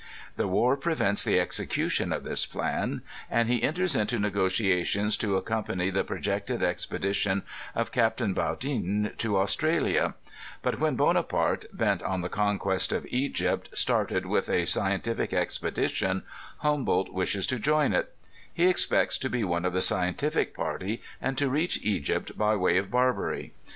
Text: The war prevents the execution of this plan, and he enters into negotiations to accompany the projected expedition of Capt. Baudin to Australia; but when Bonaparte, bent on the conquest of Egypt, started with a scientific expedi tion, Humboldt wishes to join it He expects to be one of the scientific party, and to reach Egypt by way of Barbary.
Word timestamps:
The 0.35 0.47
war 0.47 0.75
prevents 0.77 1.23
the 1.23 1.39
execution 1.39 2.11
of 2.11 2.23
this 2.23 2.47
plan, 2.47 3.03
and 3.29 3.47
he 3.47 3.61
enters 3.61 3.95
into 3.95 4.17
negotiations 4.17 5.15
to 5.17 5.37
accompany 5.37 5.91
the 5.91 6.03
projected 6.03 6.63
expedition 6.63 7.43
of 7.75 7.91
Capt. 7.91 8.17
Baudin 8.33 9.13
to 9.19 9.37
Australia; 9.37 10.15
but 10.63 10.79
when 10.79 10.95
Bonaparte, 10.95 11.65
bent 11.71 12.01
on 12.01 12.21
the 12.21 12.29
conquest 12.29 12.91
of 12.91 13.05
Egypt, 13.11 13.69
started 13.77 14.25
with 14.25 14.49
a 14.49 14.65
scientific 14.65 15.29
expedi 15.33 15.87
tion, 15.91 16.23
Humboldt 16.61 17.13
wishes 17.13 17.45
to 17.45 17.59
join 17.59 17.93
it 17.93 18.11
He 18.51 18.65
expects 18.65 19.19
to 19.19 19.29
be 19.29 19.43
one 19.43 19.65
of 19.65 19.73
the 19.73 19.83
scientific 19.83 20.55
party, 20.55 21.03
and 21.21 21.37
to 21.37 21.47
reach 21.47 21.77
Egypt 21.83 22.35
by 22.35 22.55
way 22.55 22.77
of 22.79 22.89
Barbary. 22.89 23.53